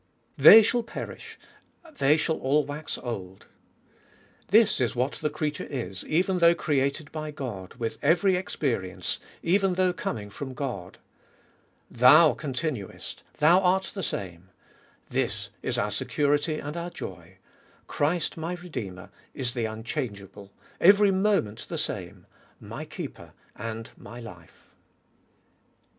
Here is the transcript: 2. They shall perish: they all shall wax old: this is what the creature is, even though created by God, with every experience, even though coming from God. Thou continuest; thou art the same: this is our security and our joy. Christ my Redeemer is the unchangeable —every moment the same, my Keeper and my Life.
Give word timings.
2. 0.39 0.43
They 0.43 0.63
shall 0.63 0.81
perish: 0.81 1.37
they 1.99 2.13
all 2.13 2.17
shall 2.17 2.63
wax 2.65 2.97
old: 2.97 3.45
this 4.47 4.79
is 4.81 4.95
what 4.95 5.11
the 5.11 5.29
creature 5.29 5.65
is, 5.69 6.03
even 6.05 6.39
though 6.39 6.55
created 6.55 7.11
by 7.11 7.29
God, 7.29 7.75
with 7.75 7.99
every 8.01 8.35
experience, 8.35 9.19
even 9.43 9.75
though 9.75 9.93
coming 9.93 10.31
from 10.31 10.55
God. 10.55 10.97
Thou 11.91 12.33
continuest; 12.33 13.21
thou 13.37 13.59
art 13.59 13.91
the 13.93 14.01
same: 14.01 14.49
this 15.09 15.49
is 15.61 15.77
our 15.77 15.91
security 15.91 16.57
and 16.57 16.75
our 16.75 16.89
joy. 16.89 17.37
Christ 17.85 18.37
my 18.37 18.55
Redeemer 18.55 19.11
is 19.35 19.53
the 19.53 19.65
unchangeable 19.65 20.51
—every 20.79 21.11
moment 21.11 21.67
the 21.69 21.77
same, 21.77 22.25
my 22.59 22.85
Keeper 22.85 23.33
and 23.55 23.91
my 23.95 24.19
Life. 24.19 24.65